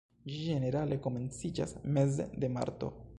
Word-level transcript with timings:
Ĝi 0.29 0.37
ĝenerale 0.45 0.97
komenciĝas 1.03 1.75
meze 1.99 2.27
de 2.45 2.51
marto. 2.59 2.95